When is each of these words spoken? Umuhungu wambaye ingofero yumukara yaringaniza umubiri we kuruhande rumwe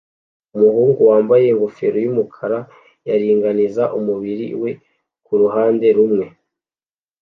Umuhungu 0.55 0.99
wambaye 1.09 1.45
ingofero 1.47 1.97
yumukara 2.05 2.59
yaringaniza 3.07 3.83
umubiri 3.97 4.47
we 4.61 4.71
kuruhande 5.25 5.87
rumwe 5.97 6.25